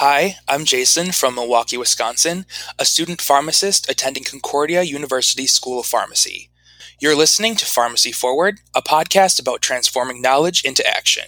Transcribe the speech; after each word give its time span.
Hi, 0.00 0.36
I'm 0.46 0.64
Jason 0.64 1.10
from 1.10 1.34
Milwaukee, 1.34 1.76
Wisconsin, 1.76 2.46
a 2.78 2.84
student 2.84 3.20
pharmacist 3.20 3.90
attending 3.90 4.22
Concordia 4.22 4.82
University 4.82 5.48
School 5.48 5.80
of 5.80 5.86
Pharmacy. 5.86 6.50
You're 7.00 7.16
listening 7.16 7.56
to 7.56 7.66
Pharmacy 7.66 8.12
Forward, 8.12 8.60
a 8.76 8.80
podcast 8.80 9.40
about 9.40 9.60
transforming 9.60 10.22
knowledge 10.22 10.64
into 10.64 10.86
action. 10.86 11.24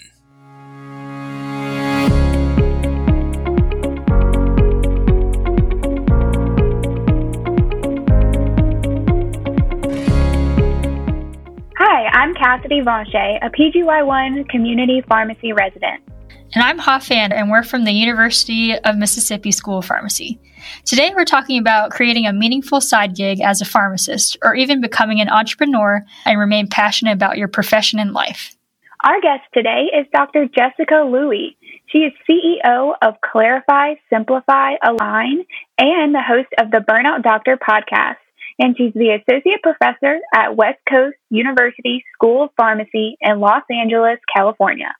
Hi, 11.76 12.06
I'm 12.12 12.34
Cassidy 12.36 12.82
Vanchet, 12.82 13.44
a 13.44 13.50
PGY1 13.50 14.48
community 14.48 15.02
pharmacy 15.08 15.52
resident. 15.52 16.04
And 16.52 16.64
I'm 16.64 16.80
Hafan, 16.80 17.32
and 17.32 17.48
we're 17.48 17.62
from 17.62 17.84
the 17.84 17.92
University 17.92 18.76
of 18.76 18.96
Mississippi 18.96 19.52
School 19.52 19.78
of 19.78 19.84
Pharmacy. 19.84 20.40
Today, 20.84 21.12
we're 21.14 21.24
talking 21.24 21.60
about 21.60 21.92
creating 21.92 22.26
a 22.26 22.32
meaningful 22.32 22.80
side 22.80 23.14
gig 23.14 23.40
as 23.40 23.60
a 23.60 23.64
pharmacist, 23.64 24.36
or 24.42 24.56
even 24.56 24.80
becoming 24.80 25.20
an 25.20 25.28
entrepreneur 25.28 26.04
and 26.24 26.40
remain 26.40 26.66
passionate 26.66 27.12
about 27.12 27.38
your 27.38 27.46
profession 27.46 28.00
and 28.00 28.12
life. 28.12 28.56
Our 29.04 29.20
guest 29.20 29.42
today 29.54 29.90
is 29.96 30.08
Dr. 30.12 30.46
Jessica 30.46 31.06
Louie. 31.08 31.56
She 31.86 31.98
is 31.98 32.12
CEO 32.28 32.94
of 33.00 33.14
Clarify, 33.20 33.94
Simplify, 34.12 34.72
Align, 34.84 35.44
and 35.78 36.12
the 36.12 36.20
host 36.20 36.48
of 36.58 36.72
the 36.72 36.78
Burnout 36.78 37.22
Doctor 37.22 37.58
podcast. 37.58 38.16
And 38.58 38.76
she's 38.76 38.92
the 38.92 39.16
associate 39.16 39.62
professor 39.62 40.18
at 40.34 40.56
West 40.56 40.80
Coast 40.88 41.16
University 41.30 42.04
School 42.12 42.44
of 42.44 42.50
Pharmacy 42.56 43.16
in 43.20 43.38
Los 43.38 43.62
Angeles, 43.70 44.18
California. 44.36 44.92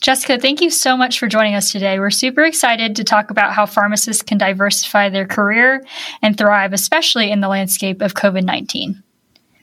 Jessica, 0.00 0.38
thank 0.38 0.62
you 0.62 0.70
so 0.70 0.96
much 0.96 1.18
for 1.18 1.28
joining 1.28 1.54
us 1.54 1.72
today. 1.72 1.98
We're 1.98 2.10
super 2.10 2.42
excited 2.44 2.96
to 2.96 3.04
talk 3.04 3.30
about 3.30 3.52
how 3.52 3.66
pharmacists 3.66 4.22
can 4.22 4.38
diversify 4.38 5.10
their 5.10 5.26
career 5.26 5.84
and 6.22 6.38
thrive, 6.38 6.72
especially 6.72 7.30
in 7.30 7.40
the 7.40 7.48
landscape 7.48 8.00
of 8.00 8.14
COVID 8.14 8.44
19. 8.44 9.02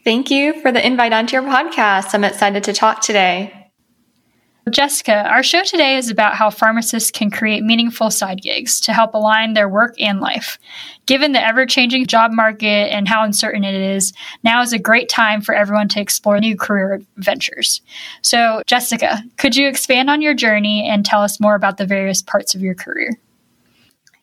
Thank 0.03 0.29
you 0.29 0.61
for 0.61 0.71
the 0.71 0.85
invite 0.85 1.11
onto 1.11 1.35
your 1.35 1.43
podcast. 1.43 2.13
I'm 2.13 2.23
excited 2.23 2.63
to 2.65 2.73
talk 2.73 3.01
today. 3.01 3.56
Jessica, 4.69 5.27
our 5.29 5.43
show 5.43 5.63
today 5.63 5.95
is 5.95 6.09
about 6.09 6.35
how 6.35 6.49
pharmacists 6.49 7.09
can 7.09 7.31
create 7.31 7.63
meaningful 7.63 8.11
side 8.11 8.41
gigs 8.41 8.81
to 8.81 8.93
help 8.93 9.13
align 9.13 9.53
their 9.53 9.69
work 9.69 9.95
and 9.99 10.19
life. 10.19 10.59
Given 11.05 11.31
the 11.31 11.45
ever 11.45 11.65
changing 11.65 12.05
job 12.05 12.31
market 12.31 12.91
and 12.91 13.07
how 13.07 13.23
uncertain 13.23 13.63
it 13.63 13.75
is, 13.75 14.13
now 14.43 14.61
is 14.61 14.73
a 14.73 14.79
great 14.79 15.07
time 15.09 15.41
for 15.41 15.55
everyone 15.55 15.87
to 15.89 16.01
explore 16.01 16.39
new 16.39 16.57
career 16.57 17.01
ventures. 17.15 17.81
So, 18.21 18.61
Jessica, 18.65 19.23
could 19.37 19.55
you 19.55 19.67
expand 19.69 20.09
on 20.09 20.21
your 20.21 20.33
journey 20.33 20.87
and 20.87 21.05
tell 21.05 21.21
us 21.21 21.39
more 21.39 21.55
about 21.55 21.77
the 21.77 21.85
various 21.85 22.21
parts 22.21 22.53
of 22.53 22.61
your 22.61 22.75
career? 22.75 23.17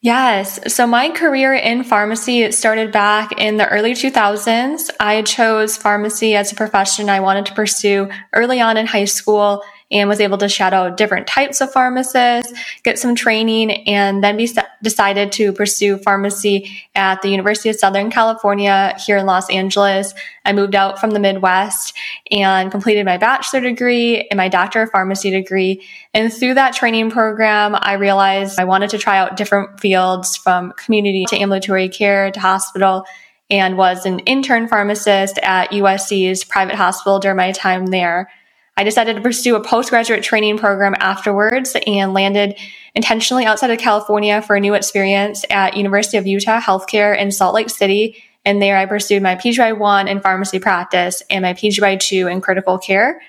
Yes. 0.05 0.61
So 0.71 0.87
my 0.87 1.09
career 1.09 1.55
in 1.55 1.83
pharmacy 1.83 2.53
started 2.53 2.93
back 2.93 3.33
in 3.39 3.57
the 3.57 3.67
early 3.71 3.95
2000s. 3.95 4.91
I 5.01 5.23
chose 5.23 5.79
pharmacy 5.79 6.37
as 6.37 6.53
a 6.53 6.55
profession 6.55 7.09
I 7.09 7.21
wanted 7.21 7.47
to 7.47 7.55
pursue 7.55 8.11
early 8.35 8.61
on 8.61 8.77
in 8.77 8.85
high 8.87 9.07
school 9.07 9.63
and 9.91 10.09
was 10.09 10.21
able 10.21 10.39
to 10.39 10.49
shadow 10.49 10.95
different 10.95 11.27
types 11.27 11.61
of 11.61 11.73
pharmacists, 11.73 12.53
get 12.83 12.99
some 12.99 13.15
training, 13.15 13.71
and 13.89 14.25
then 14.25 14.37
be 14.37 14.49
decided 14.83 15.33
to 15.33 15.53
pursue 15.53 15.99
pharmacy 15.99 16.71
at 16.95 17.23
the 17.23 17.29
University 17.29 17.69
of 17.69 17.77
Southern 17.77 18.11
California 18.11 18.97
here 19.05 19.17
in 19.17 19.27
Los 19.27 19.49
Angeles. 19.51 20.15
I 20.45 20.53
moved 20.53 20.75
out 20.75 20.99
from 20.99 21.11
the 21.11 21.21
Midwest 21.21 21.95
and 22.31 22.71
completed 22.71 23.05
my 23.05 23.19
bachelor 23.19 23.61
degree 23.61 24.27
and 24.31 24.37
my 24.37 24.49
doctor 24.49 24.83
of 24.83 24.91
pharmacy 24.91 25.31
degree. 25.31 25.83
And 26.13 26.33
through 26.33 26.55
that 26.55 26.75
training 26.75 27.11
program, 27.11 27.77
I 27.79 27.95
realized 27.95 28.59
I 28.59 28.65
wanted 28.65 28.91
to 28.91 28.99
try 28.99 29.19
out 29.19 29.37
different 29.37 29.81
fields 29.81 30.37
from 30.37 30.73
community 30.73 31.25
to 31.29 31.37
ambulatory 31.37 31.89
care 31.89 32.31
to 32.31 32.41
hospital 32.41 33.05
and 33.51 33.77
was 33.77 34.07
an 34.07 34.21
intern 34.21 34.69
pharmacist 34.69 35.39
at 35.39 35.71
USC's 35.71 36.45
private 36.45 36.77
hospital 36.77 37.19
during 37.19 37.37
my 37.37 37.53
time 37.53 37.87
there. 37.87 38.31
I 38.77 38.83
decided 38.85 39.17
to 39.17 39.23
pursue 39.23 39.55
a 39.55 39.63
postgraduate 39.63 40.23
training 40.23 40.59
program 40.59 40.95
afterwards 40.99 41.77
and 41.87 42.13
landed 42.13 42.59
intentionally 42.95 43.45
outside 43.45 43.71
of 43.71 43.79
California 43.79 44.43
for 44.43 44.57
a 44.57 44.61
new 44.61 44.75
experience 44.75 45.45
at 45.49 45.77
University 45.77 46.17
of 46.17 46.27
Utah 46.27 46.61
Healthcare 46.61 47.17
in 47.17 47.31
Salt 47.31 47.55
Lake 47.55 47.71
City. 47.71 48.23
And 48.45 48.61
there 48.61 48.77
I 48.77 48.87
pursued 48.87 49.23
my 49.23 49.37
PGY1 49.37 50.09
in 50.09 50.21
pharmacy 50.21 50.59
practice 50.59 51.23
and 51.31 51.43
my 51.43 51.55
PGY2 51.55 52.31
in 52.31 52.41
critical 52.41 52.79
care. 52.79 53.21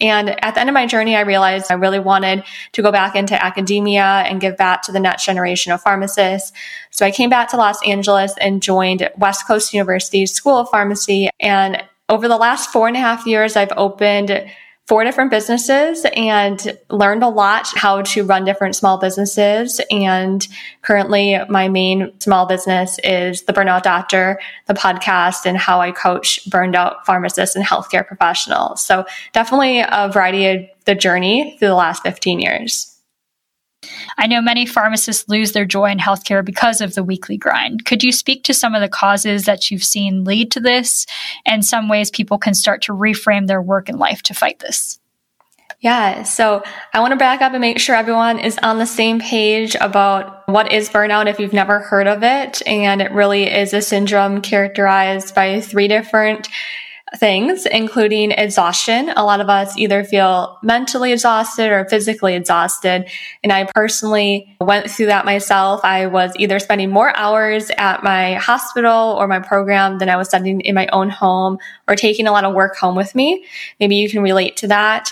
And 0.00 0.30
at 0.42 0.54
the 0.54 0.60
end 0.60 0.68
of 0.68 0.74
my 0.74 0.86
journey, 0.86 1.14
I 1.14 1.20
realized 1.20 1.70
I 1.70 1.74
really 1.74 2.00
wanted 2.00 2.42
to 2.72 2.82
go 2.82 2.90
back 2.90 3.14
into 3.14 3.42
academia 3.42 4.02
and 4.02 4.40
give 4.40 4.56
back 4.56 4.82
to 4.82 4.92
the 4.92 4.98
next 4.98 5.24
generation 5.24 5.70
of 5.70 5.82
pharmacists. 5.82 6.52
So 6.90 7.06
I 7.06 7.12
came 7.12 7.30
back 7.30 7.50
to 7.50 7.56
Los 7.56 7.80
Angeles 7.86 8.34
and 8.40 8.62
joined 8.62 9.08
West 9.16 9.46
Coast 9.46 9.72
University 9.72 10.26
School 10.26 10.56
of 10.56 10.68
Pharmacy. 10.70 11.28
And 11.38 11.84
over 12.08 12.26
the 12.26 12.36
last 12.36 12.70
four 12.70 12.88
and 12.88 12.96
a 12.96 13.00
half 13.00 13.24
years, 13.26 13.54
I've 13.54 13.72
opened 13.76 14.50
four 14.86 15.02
different 15.02 15.30
businesses 15.30 16.04
and 16.14 16.76
learned 16.90 17.22
a 17.22 17.28
lot 17.28 17.66
how 17.74 18.02
to 18.02 18.24
run 18.24 18.44
different 18.44 18.76
small 18.76 18.98
businesses. 18.98 19.80
And 19.90 20.46
currently 20.82 21.38
my 21.48 21.68
main 21.68 22.12
small 22.20 22.46
business 22.46 22.98
is 23.02 23.42
the 23.42 23.54
Burnout 23.54 23.82
Doctor, 23.82 24.38
the 24.66 24.74
podcast, 24.74 25.46
and 25.46 25.56
how 25.56 25.80
I 25.80 25.90
coach 25.90 26.48
burned 26.50 26.76
out 26.76 27.06
pharmacists 27.06 27.56
and 27.56 27.64
healthcare 27.64 28.06
professionals. 28.06 28.84
So 28.84 29.06
definitely 29.32 29.80
a 29.80 30.10
variety 30.12 30.46
of 30.48 30.66
the 30.84 30.94
journey 30.94 31.56
through 31.58 31.68
the 31.68 31.74
last 31.74 32.02
15 32.02 32.40
years. 32.40 32.93
I 34.18 34.26
know 34.26 34.40
many 34.40 34.66
pharmacists 34.66 35.28
lose 35.28 35.52
their 35.52 35.64
joy 35.64 35.90
in 35.90 35.98
healthcare 35.98 36.44
because 36.44 36.80
of 36.80 36.94
the 36.94 37.04
weekly 37.04 37.36
grind. 37.36 37.84
Could 37.84 38.02
you 38.02 38.12
speak 38.12 38.44
to 38.44 38.54
some 38.54 38.74
of 38.74 38.80
the 38.80 38.88
causes 38.88 39.44
that 39.44 39.70
you've 39.70 39.84
seen 39.84 40.24
lead 40.24 40.50
to 40.52 40.60
this 40.60 41.06
and 41.46 41.64
some 41.64 41.88
ways 41.88 42.10
people 42.10 42.38
can 42.38 42.54
start 42.54 42.82
to 42.82 42.92
reframe 42.92 43.46
their 43.46 43.62
work 43.62 43.88
and 43.88 43.98
life 43.98 44.22
to 44.22 44.34
fight 44.34 44.58
this? 44.60 44.98
Yeah, 45.80 46.22
so 46.22 46.62
I 46.94 47.00
want 47.00 47.12
to 47.12 47.16
back 47.16 47.42
up 47.42 47.52
and 47.52 47.60
make 47.60 47.78
sure 47.78 47.94
everyone 47.94 48.38
is 48.38 48.58
on 48.62 48.78
the 48.78 48.86
same 48.86 49.20
page 49.20 49.76
about 49.78 50.48
what 50.48 50.72
is 50.72 50.88
burnout 50.88 51.26
if 51.26 51.38
you've 51.38 51.52
never 51.52 51.78
heard 51.78 52.06
of 52.06 52.22
it. 52.22 52.62
And 52.66 53.02
it 53.02 53.12
really 53.12 53.44
is 53.52 53.74
a 53.74 53.82
syndrome 53.82 54.40
characterized 54.40 55.34
by 55.34 55.60
three 55.60 55.86
different 55.86 56.48
things, 57.18 57.66
including 57.66 58.32
exhaustion. 58.32 59.10
A 59.16 59.24
lot 59.24 59.40
of 59.40 59.48
us 59.48 59.76
either 59.76 60.04
feel 60.04 60.58
mentally 60.62 61.12
exhausted 61.12 61.70
or 61.70 61.84
physically 61.88 62.34
exhausted. 62.34 63.08
And 63.42 63.52
I 63.52 63.68
personally 63.74 64.56
went 64.60 64.90
through 64.90 65.06
that 65.06 65.24
myself. 65.24 65.80
I 65.84 66.06
was 66.06 66.32
either 66.38 66.58
spending 66.58 66.90
more 66.90 67.16
hours 67.16 67.70
at 67.78 68.02
my 68.02 68.34
hospital 68.34 69.16
or 69.18 69.28
my 69.28 69.40
program 69.40 69.98
than 69.98 70.08
I 70.08 70.16
was 70.16 70.28
spending 70.28 70.60
in 70.60 70.74
my 70.74 70.86
own 70.88 71.10
home 71.10 71.58
or 71.88 71.94
taking 71.94 72.26
a 72.26 72.32
lot 72.32 72.44
of 72.44 72.54
work 72.54 72.76
home 72.76 72.96
with 72.96 73.14
me. 73.14 73.44
Maybe 73.78 73.96
you 73.96 74.10
can 74.10 74.22
relate 74.22 74.56
to 74.58 74.68
that. 74.68 75.10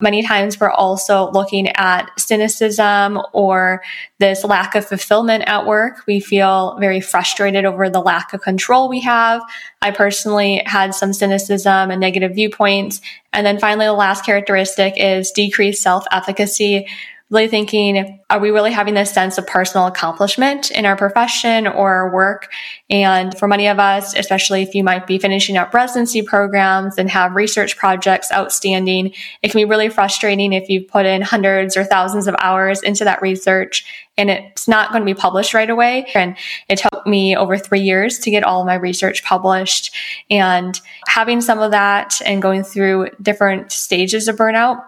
Many 0.00 0.22
times 0.22 0.58
we're 0.58 0.70
also 0.70 1.30
looking 1.30 1.68
at 1.68 2.10
cynicism 2.18 3.20
or 3.32 3.82
this 4.18 4.44
lack 4.44 4.74
of 4.74 4.84
fulfillment 4.84 5.44
at 5.46 5.66
work. 5.66 6.02
We 6.06 6.18
feel 6.18 6.76
very 6.80 7.00
frustrated 7.00 7.64
over 7.64 7.88
the 7.88 8.00
lack 8.00 8.32
of 8.32 8.42
control 8.42 8.88
we 8.88 9.00
have. 9.00 9.40
I 9.80 9.92
personally 9.92 10.62
had 10.66 10.94
some 10.94 11.12
cynicism 11.12 11.43
and 11.90 12.00
negative 12.00 12.34
viewpoints. 12.34 13.00
And 13.32 13.46
then 13.46 13.58
finally, 13.58 13.86
the 13.86 13.92
last 13.92 14.24
characteristic 14.24 14.94
is 14.96 15.30
decreased 15.30 15.82
self 15.82 16.04
efficacy, 16.12 16.86
really 17.34 17.48
thinking, 17.48 18.20
are 18.30 18.38
we 18.38 18.50
really 18.50 18.70
having 18.70 18.94
this 18.94 19.12
sense 19.12 19.38
of 19.38 19.46
personal 19.46 19.88
accomplishment 19.88 20.70
in 20.70 20.86
our 20.86 20.96
profession 20.96 21.66
or 21.66 21.92
our 21.92 22.14
work? 22.14 22.50
And 22.88 23.36
for 23.36 23.48
many 23.48 23.66
of 23.66 23.80
us, 23.80 24.14
especially 24.14 24.62
if 24.62 24.74
you 24.74 24.84
might 24.84 25.06
be 25.06 25.18
finishing 25.18 25.56
up 25.56 25.74
residency 25.74 26.22
programs 26.22 26.96
and 26.96 27.10
have 27.10 27.34
research 27.34 27.76
projects 27.76 28.30
outstanding, 28.32 29.12
it 29.42 29.50
can 29.50 29.58
be 29.58 29.64
really 29.64 29.88
frustrating 29.88 30.52
if 30.52 30.68
you've 30.68 30.86
put 30.86 31.06
in 31.06 31.22
hundreds 31.22 31.76
or 31.76 31.84
thousands 31.84 32.28
of 32.28 32.36
hours 32.38 32.82
into 32.82 33.04
that 33.04 33.20
research 33.20 33.84
and 34.16 34.30
it's 34.30 34.68
not 34.68 34.92
going 34.92 35.02
to 35.02 35.06
be 35.06 35.12
published 35.12 35.54
right 35.54 35.68
away. 35.68 36.06
And 36.14 36.36
it 36.68 36.78
took 36.78 37.04
me 37.04 37.36
over 37.36 37.58
three 37.58 37.80
years 37.80 38.20
to 38.20 38.30
get 38.30 38.44
all 38.44 38.60
of 38.60 38.66
my 38.66 38.76
research 38.76 39.24
published 39.24 39.92
and 40.30 40.80
having 41.08 41.40
some 41.40 41.58
of 41.58 41.72
that 41.72 42.20
and 42.24 42.40
going 42.40 42.62
through 42.62 43.08
different 43.20 43.72
stages 43.72 44.28
of 44.28 44.36
burnout 44.36 44.84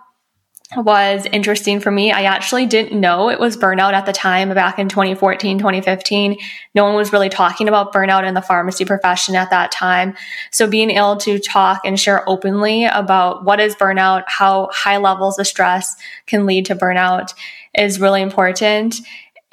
was 0.75 1.27
interesting 1.27 1.79
for 1.79 1.93
me. 1.93 2.11
I 2.11 2.23
actually 2.25 2.67
didn't 2.67 2.99
know 2.99 3.31
it 3.31 3.39
was 3.39 3.57
burnout 3.57 3.93
at 3.93 4.05
the 4.05 4.13
time 4.13 4.49
back 4.53 4.81
in 4.81 4.89
2014, 4.89 5.59
2015. 5.59 6.37
No 6.75 6.85
one 6.85 6.97
was 6.97 7.13
really 7.13 7.29
talking 7.29 7.69
about 7.69 7.93
burnout 7.93 8.27
in 8.27 8.35
the 8.35 8.43
pharmacy 8.43 8.85
profession 8.85 9.37
at 9.37 9.51
that 9.51 9.71
time. 9.71 10.17
So 10.51 10.67
being 10.67 10.91
able 10.91 11.19
to 11.19 11.39
talk 11.39 11.83
and 11.85 11.99
share 11.99 12.29
openly 12.29 12.85
about 12.85 13.45
what 13.45 13.61
is 13.61 13.77
burnout, 13.77 14.25
how 14.27 14.69
high 14.73 14.97
levels 14.97 15.39
of 15.39 15.47
stress 15.47 15.95
can 16.27 16.47
lead 16.47 16.67
to 16.67 16.75
burnout 16.75 17.33
is 17.75 18.01
really 18.01 18.23
important 18.23 18.97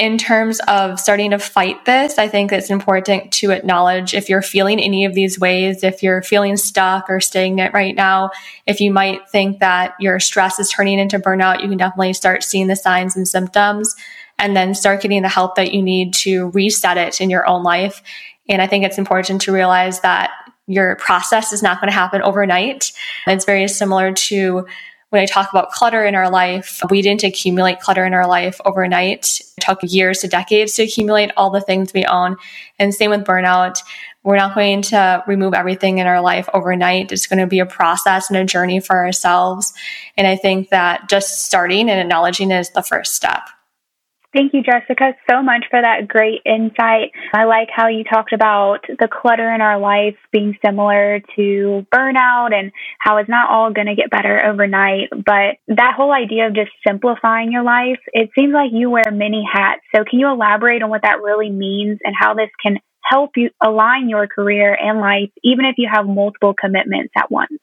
in 0.03 0.17
terms 0.17 0.59
of 0.67 0.99
starting 0.99 1.31
to 1.31 1.39
fight 1.39 1.85
this, 1.85 2.17
I 2.17 2.27
think 2.27 2.51
it's 2.51 2.69
important 2.69 3.31
to 3.35 3.51
acknowledge 3.51 4.13
if 4.13 4.27
you're 4.27 4.41
feeling 4.41 4.81
any 4.81 5.05
of 5.05 5.13
these 5.13 5.39
ways, 5.39 5.81
if 5.81 6.03
you're 6.03 6.21
feeling 6.21 6.57
stuck 6.57 7.09
or 7.09 7.21
stagnant 7.21 7.73
right 7.73 7.95
now, 7.95 8.31
if 8.67 8.81
you 8.81 8.91
might 8.91 9.29
think 9.29 9.59
that 9.61 9.95
your 10.01 10.19
stress 10.19 10.59
is 10.59 10.69
turning 10.69 10.99
into 10.99 11.19
burnout, 11.19 11.61
you 11.61 11.69
can 11.69 11.77
definitely 11.77 12.11
start 12.11 12.43
seeing 12.43 12.67
the 12.67 12.75
signs 12.75 13.15
and 13.15 13.25
symptoms. 13.25 13.95
and 14.39 14.57
then 14.57 14.73
start 14.73 14.99
getting 14.99 15.21
the 15.21 15.29
help 15.29 15.55
that 15.55 15.73
you 15.73 15.81
need 15.81 16.11
to 16.11 16.49
reset 16.49 16.97
it 16.97 17.21
in 17.21 17.29
your 17.29 17.47
own 17.47 17.63
life. 17.63 18.01
And 18.49 18.61
I 18.61 18.67
think 18.67 18.83
it's 18.83 18.97
important 18.97 19.41
to 19.41 19.53
realize 19.53 20.01
that 20.01 20.31
your 20.65 20.95
process 20.95 21.53
is 21.53 21.61
not 21.61 21.79
going 21.79 21.87
to 21.87 21.95
happen 21.95 22.21
overnight. 22.23 22.91
It's 23.27 23.45
very 23.45 23.67
similar 23.67 24.11
to 24.11 24.65
when 25.13 25.21
I 25.21 25.27
talk 25.27 25.51
about 25.51 25.69
clutter 25.69 26.03
in 26.03 26.15
our 26.15 26.31
life, 26.31 26.81
we 26.89 27.03
didn't 27.03 27.23
accumulate 27.23 27.79
clutter 27.79 28.03
in 28.03 28.15
our 28.15 28.25
life 28.25 28.59
overnight. 28.65 29.41
It 29.57 29.61
took 29.61 29.77
years 29.83 30.21
to 30.21 30.27
decades 30.27 30.73
to 30.73 30.83
accumulate 30.83 31.29
all 31.37 31.51
the 31.51 31.61
things 31.61 31.93
we 31.93 32.03
own. 32.03 32.35
And 32.79 32.91
same 32.95 33.11
with 33.11 33.23
burnout. 33.23 33.77
We're 34.23 34.37
not 34.37 34.55
going 34.55 34.81
to 34.81 35.23
remove 35.27 35.53
everything 35.53 35.99
in 35.99 36.07
our 36.07 36.19
life 36.19 36.49
overnight. 36.51 37.11
It's 37.11 37.27
going 37.27 37.37
to 37.37 37.45
be 37.45 37.59
a 37.59 37.65
process 37.67 38.31
and 38.31 38.37
a 38.37 38.43
journey 38.43 38.79
for 38.79 38.95
ourselves. 38.95 39.71
And 40.17 40.25
I 40.25 40.35
think 40.35 40.69
that 40.69 41.07
just 41.09 41.45
starting 41.45 41.91
and 41.91 41.99
acknowledging 41.99 42.49
is 42.49 42.71
the 42.71 42.81
first 42.81 43.13
step. 43.13 43.43
Thank 44.33 44.53
you, 44.55 44.63
Jessica, 44.63 45.13
so 45.29 45.43
much 45.43 45.65
for 45.69 45.79
that 45.79 46.07
great 46.07 46.41
insight. 46.43 47.11
I 47.35 47.43
like 47.43 47.69
how 47.71 47.87
you 47.87 48.03
talked 48.03 48.33
about 48.33 48.79
the 48.87 49.07
clutter 49.07 49.53
in 49.53 49.61
our 49.61 49.79
life 49.79 50.15
being 50.31 50.57
similar 50.65 51.21
to 51.35 51.85
burnout 51.93 52.51
and 52.51 52.71
how 52.97 53.17
it's 53.17 53.29
not 53.29 53.51
all 53.51 53.71
going 53.71 53.85
to 53.85 53.95
get 53.95 54.09
better 54.09 54.43
overnight. 54.43 55.09
But 55.11 55.57
that 55.67 55.93
whole 55.95 56.11
idea 56.11 56.47
of 56.47 56.55
just 56.55 56.71
simplifying 56.85 57.51
your 57.51 57.61
life, 57.61 57.99
it 58.11 58.31
seems 58.33 58.53
like 58.53 58.71
you 58.73 58.89
wear 58.89 59.11
many 59.11 59.43
hats. 59.51 59.81
So, 59.95 60.03
can 60.03 60.19
you 60.19 60.27
elaborate 60.27 60.81
on 60.81 60.89
what 60.89 61.03
that 61.03 61.21
really 61.21 61.51
means 61.51 61.99
and 62.03 62.15
how 62.17 62.33
this 62.33 62.49
can 62.59 62.79
help 63.03 63.31
you 63.35 63.51
align 63.63 64.09
your 64.09 64.27
career 64.27 64.73
and 64.73 64.99
life, 64.99 65.29
even 65.43 65.65
if 65.65 65.75
you 65.77 65.87
have 65.93 66.07
multiple 66.07 66.55
commitments 66.59 67.13
at 67.15 67.29
once? 67.29 67.62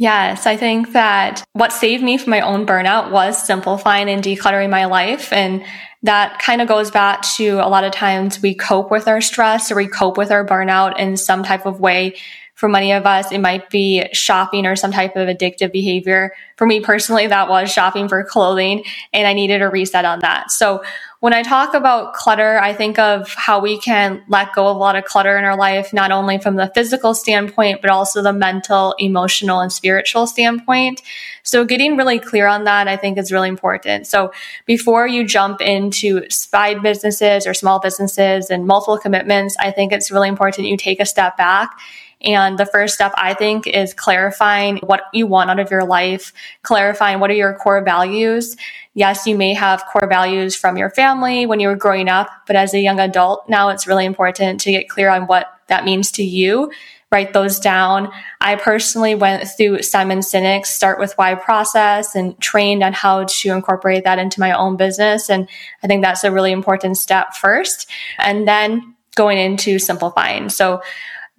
Yes, 0.00 0.46
I 0.46 0.56
think 0.56 0.94
that 0.94 1.44
what 1.52 1.74
saved 1.74 2.02
me 2.02 2.16
from 2.16 2.30
my 2.30 2.40
own 2.40 2.64
burnout 2.64 3.10
was 3.10 3.46
simplifying 3.46 4.08
and 4.08 4.24
decluttering 4.24 4.70
my 4.70 4.86
life. 4.86 5.30
And 5.30 5.62
that 6.04 6.38
kind 6.38 6.62
of 6.62 6.68
goes 6.68 6.90
back 6.90 7.20
to 7.36 7.58
a 7.58 7.68
lot 7.68 7.84
of 7.84 7.92
times 7.92 8.40
we 8.40 8.54
cope 8.54 8.90
with 8.90 9.06
our 9.08 9.20
stress 9.20 9.70
or 9.70 9.74
we 9.74 9.86
cope 9.86 10.16
with 10.16 10.30
our 10.30 10.42
burnout 10.42 10.98
in 10.98 11.18
some 11.18 11.42
type 11.42 11.66
of 11.66 11.80
way. 11.80 12.16
For 12.60 12.68
many 12.68 12.92
of 12.92 13.06
us, 13.06 13.32
it 13.32 13.38
might 13.38 13.70
be 13.70 14.04
shopping 14.12 14.66
or 14.66 14.76
some 14.76 14.92
type 14.92 15.16
of 15.16 15.28
addictive 15.28 15.72
behavior. 15.72 16.32
For 16.58 16.66
me 16.66 16.80
personally, 16.80 17.26
that 17.26 17.48
was 17.48 17.72
shopping 17.72 18.06
for 18.06 18.22
clothing 18.22 18.84
and 19.14 19.26
I 19.26 19.32
needed 19.32 19.62
a 19.62 19.70
reset 19.70 20.04
on 20.04 20.18
that. 20.18 20.50
So 20.50 20.82
when 21.20 21.32
I 21.32 21.42
talk 21.42 21.72
about 21.72 22.12
clutter, 22.12 22.58
I 22.58 22.74
think 22.74 22.98
of 22.98 23.32
how 23.32 23.60
we 23.60 23.78
can 23.78 24.22
let 24.28 24.52
go 24.52 24.68
of 24.68 24.76
a 24.76 24.78
lot 24.78 24.94
of 24.94 25.06
clutter 25.06 25.38
in 25.38 25.44
our 25.44 25.56
life, 25.56 25.94
not 25.94 26.10
only 26.10 26.36
from 26.36 26.56
the 26.56 26.70
physical 26.74 27.14
standpoint, 27.14 27.80
but 27.80 27.90
also 27.90 28.20
the 28.20 28.34
mental, 28.34 28.94
emotional, 28.98 29.60
and 29.60 29.72
spiritual 29.72 30.26
standpoint. 30.26 31.00
So 31.42 31.64
getting 31.64 31.96
really 31.96 32.18
clear 32.18 32.46
on 32.46 32.64
that, 32.64 32.88
I 32.88 32.98
think 32.98 33.16
is 33.16 33.32
really 33.32 33.48
important. 33.48 34.06
So 34.06 34.32
before 34.66 35.08
you 35.08 35.26
jump 35.26 35.62
into 35.62 36.28
side 36.28 36.82
businesses 36.82 37.46
or 37.46 37.54
small 37.54 37.80
businesses 37.80 38.50
and 38.50 38.66
multiple 38.66 38.98
commitments, 38.98 39.56
I 39.58 39.70
think 39.70 39.94
it's 39.94 40.10
really 40.10 40.28
important 40.28 40.68
you 40.68 40.76
take 40.76 41.00
a 41.00 41.06
step 41.06 41.38
back 41.38 41.78
and 42.22 42.58
the 42.58 42.66
first 42.66 42.94
step, 42.94 43.12
I 43.16 43.34
think, 43.34 43.66
is 43.66 43.94
clarifying 43.94 44.78
what 44.78 45.02
you 45.12 45.26
want 45.26 45.50
out 45.50 45.58
of 45.58 45.70
your 45.70 45.84
life, 45.84 46.32
clarifying 46.62 47.20
what 47.20 47.30
are 47.30 47.34
your 47.34 47.54
core 47.54 47.82
values, 47.82 48.56
yes, 48.94 49.26
you 49.26 49.36
may 49.36 49.54
have 49.54 49.84
core 49.86 50.08
values 50.08 50.56
from 50.56 50.76
your 50.76 50.90
family 50.90 51.46
when 51.46 51.60
you 51.60 51.68
were 51.68 51.76
growing 51.76 52.08
up, 52.08 52.28
but 52.46 52.56
as 52.56 52.74
a 52.74 52.80
young 52.80 53.00
adult, 53.00 53.48
now 53.48 53.68
it's 53.68 53.86
really 53.86 54.04
important 54.04 54.60
to 54.60 54.72
get 54.72 54.88
clear 54.88 55.08
on 55.08 55.26
what 55.26 55.46
that 55.68 55.84
means 55.84 56.10
to 56.12 56.22
you. 56.22 56.70
Write 57.12 57.32
those 57.32 57.58
down. 57.58 58.12
I 58.40 58.54
personally 58.54 59.16
went 59.16 59.48
through 59.48 59.82
Simon 59.82 60.20
Sinek's 60.20 60.70
Start 60.70 61.00
with 61.00 61.12
Why 61.14 61.34
process 61.34 62.14
and 62.14 62.38
trained 62.40 62.84
on 62.84 62.92
how 62.92 63.24
to 63.24 63.48
incorporate 63.50 64.04
that 64.04 64.20
into 64.20 64.38
my 64.38 64.52
own 64.52 64.76
business. 64.76 65.28
And 65.28 65.48
I 65.82 65.88
think 65.88 66.04
that's 66.04 66.22
a 66.22 66.30
really 66.30 66.52
important 66.52 66.98
step 66.98 67.34
first. 67.34 67.88
And 68.18 68.46
then 68.46 68.94
going 69.16 69.38
into 69.38 69.80
simplifying. 69.80 70.48
So 70.50 70.82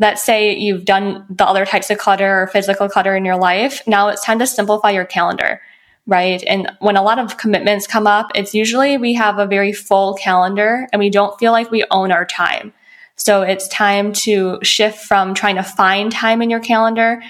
let's 0.02 0.24
say 0.24 0.58
you've 0.58 0.84
done 0.84 1.26
the 1.30 1.46
other 1.46 1.66
types 1.66 1.90
of 1.90 1.98
clutter 1.98 2.42
or 2.42 2.48
physical 2.48 2.90
clutter 2.90 3.16
in 3.16 3.24
your 3.24 3.38
life. 3.38 3.82
Now 3.88 4.10
it's 4.10 4.26
time 4.26 4.40
to 4.40 4.48
simplify 4.48 4.92
your 4.92 5.06
calendar 5.06 5.62
right? 6.08 6.44
And 6.48 6.70
when 6.80 6.98
a 6.98 7.04
lot 7.04 7.20
of 7.20 7.38
commitments 7.38 7.88
come 7.88 8.08
up, 8.08 8.32
it's 8.36 8.54
usually 8.54 8.98
we 8.98 9.14
have 9.14 9.38
a 9.38 9.46
very 9.46 9.72
full 9.72 10.16
calendar 10.16 10.88
and 10.92 11.00
we 11.00 11.10
don't 11.10 11.38
feel 11.40 11.52
like 11.52 11.72
we 11.72 11.86
own 11.92 12.12
our 12.12 12.26
time. 12.26 12.74
So 13.16 13.44
it's 13.44 13.68
time 13.68 14.14
to 14.14 14.60
shift 14.64 15.06
from 15.06 15.34
trying 15.34 15.56
to 15.56 15.64
find 15.64 16.12
time 16.12 16.42
in 16.42 16.50
your 16.50 16.60
calendar 16.60 17.22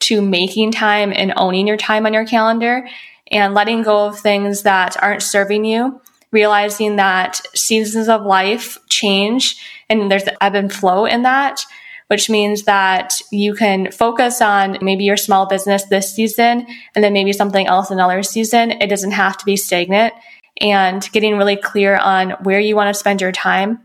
to 0.00 0.20
making 0.20 0.72
time 0.72 1.12
and 1.14 1.32
owning 1.36 1.66
your 1.66 1.76
time 1.76 2.06
on 2.06 2.12
your 2.12 2.26
calendar 2.26 2.86
and 3.30 3.54
letting 3.54 3.82
go 3.82 4.06
of 4.06 4.18
things 4.18 4.62
that 4.62 5.02
aren't 5.02 5.22
serving 5.22 5.64
you, 5.64 6.00
realizing 6.30 6.96
that 6.96 7.40
seasons 7.54 8.08
of 8.08 8.26
life 8.26 8.78
change 8.88 9.56
and 9.88 10.10
there's 10.10 10.24
ebb 10.40 10.54
and 10.54 10.72
flow 10.72 11.06
in 11.06 11.22
that 11.22 11.64
which 12.08 12.28
means 12.28 12.64
that 12.64 13.20
you 13.30 13.54
can 13.54 13.90
focus 13.92 14.42
on 14.42 14.78
maybe 14.82 15.04
your 15.04 15.16
small 15.16 15.46
business 15.46 15.84
this 15.84 16.12
season 16.14 16.66
and 16.94 17.04
then 17.04 17.12
maybe 17.12 17.32
something 17.32 17.66
else 17.66 17.90
another 17.90 18.22
season. 18.22 18.72
It 18.72 18.88
doesn't 18.88 19.12
have 19.12 19.36
to 19.38 19.44
be 19.44 19.56
stagnant 19.56 20.14
and 20.60 21.08
getting 21.12 21.36
really 21.36 21.56
clear 21.56 21.96
on 21.96 22.30
where 22.42 22.60
you 22.60 22.74
want 22.74 22.92
to 22.92 22.98
spend 22.98 23.20
your 23.20 23.32
time 23.32 23.80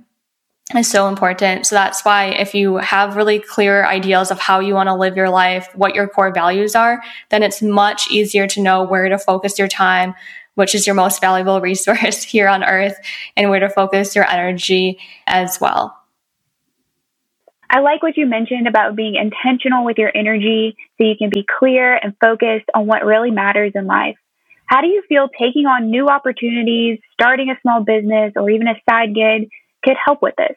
is 0.75 0.89
so 0.89 1.07
important. 1.07 1.67
So 1.67 1.75
that's 1.75 2.03
why 2.03 2.27
if 2.27 2.55
you 2.55 2.77
have 2.77 3.15
really 3.15 3.39
clear 3.39 3.85
ideals 3.85 4.31
of 4.31 4.39
how 4.39 4.59
you 4.59 4.73
want 4.73 4.87
to 4.87 4.95
live 4.95 5.15
your 5.15 5.29
life, 5.29 5.69
what 5.75 5.93
your 5.93 6.07
core 6.07 6.33
values 6.33 6.75
are, 6.75 7.03
then 7.29 7.43
it's 7.43 7.61
much 7.61 8.09
easier 8.09 8.47
to 8.47 8.61
know 8.61 8.83
where 8.83 9.09
to 9.09 9.19
focus 9.19 9.59
your 9.59 9.67
time, 9.67 10.15
which 10.55 10.73
is 10.73 10.87
your 10.87 10.95
most 10.95 11.21
valuable 11.21 11.61
resource 11.69 12.23
here 12.23 12.47
on 12.47 12.63
earth, 12.63 12.95
and 13.35 13.49
where 13.49 13.59
to 13.59 13.69
focus 13.69 14.15
your 14.15 14.29
energy 14.29 14.99
as 15.27 15.59
well. 15.59 16.02
I 17.73 17.79
like 17.79 18.03
what 18.03 18.17
you 18.17 18.27
mentioned 18.27 18.67
about 18.67 18.95
being 18.95 19.15
intentional 19.15 19.83
with 19.83 19.97
your 19.97 20.11
energy 20.13 20.75
so 20.95 21.07
you 21.07 21.15
can 21.17 21.31
be 21.33 21.43
clear 21.43 21.95
and 21.95 22.13
focused 22.21 22.69
on 22.75 22.85
what 22.85 23.03
really 23.03 23.31
matters 23.31 23.71
in 23.73 23.87
life. 23.87 24.15
How 24.67 24.81
do 24.81 24.87
you 24.87 25.01
feel 25.09 25.27
taking 25.27 25.65
on 25.65 25.89
new 25.89 26.07
opportunities, 26.07 26.99
starting 27.13 27.49
a 27.49 27.59
small 27.63 27.83
business, 27.83 28.33
or 28.35 28.51
even 28.51 28.67
a 28.67 28.75
side 28.87 29.15
gig 29.15 29.49
could 29.83 29.95
help 30.05 30.21
with 30.21 30.35
this? 30.37 30.55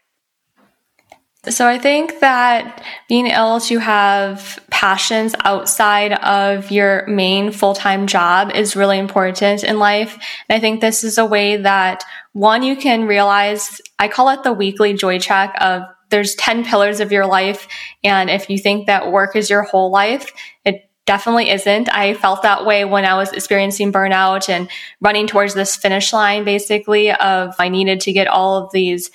So 1.55 1.67
I 1.67 1.79
think 1.79 2.21
that 2.21 2.85
being 3.09 3.29
able 3.29 3.61
to 3.61 3.79
have 3.79 4.63
passions 4.69 5.35
outside 5.43 6.13
of 6.13 6.71
your 6.71 7.07
main 7.07 7.51
full-time 7.51 8.07
job 8.09 8.51
is 8.55 8.77
really 8.77 8.99
important 8.99 9.65
in 9.65 9.79
life. 9.79 10.19
And 10.51 10.57
I 10.59 10.61
think 10.61 10.83
this 10.83 11.03
is 11.03 11.17
a 11.17 11.25
way 11.25 11.57
that 11.57 12.05
one, 12.35 12.63
you 12.63 12.77
can 12.77 13.07
realize, 13.07 13.81
I 13.99 14.09
call 14.09 14.29
it 14.29 14.43
the 14.43 14.53
weekly 14.53 14.93
joy 14.93 15.19
check 15.19 15.55
of 15.63 15.85
there's 16.11 16.35
10 16.37 16.65
pillars 16.65 17.01
of 17.01 17.13
your 17.13 17.27
life. 17.27 17.69
And 18.05 18.31
if 18.31 18.49
you 18.49 18.59
think 18.59 18.87
that 18.87 19.13
work 19.13 19.37
is 19.37 19.51
your 19.51 19.63
whole 19.63 19.91
life, 19.91 20.33
it 20.65 20.89
definitely 21.07 21.51
isn't. 21.51 21.89
I 21.89 22.15
felt 22.15 22.43
that 22.43 22.67
way 22.67 22.85
when 22.85 23.05
I 23.05 23.15
was 23.15 23.33
experiencing 23.33 23.93
burnout 23.93 24.49
and 24.49 24.69
running 25.01 25.27
towards 25.27 25.55
this 25.55 25.77
finish 25.77 26.13
line, 26.13 26.45
basically, 26.45 27.13
of 27.13 27.55
I 27.59 27.69
needed 27.69 28.01
to 28.03 28.13
get 28.13 28.27
all 28.27 28.63
of 28.63 28.73
these 28.73 29.11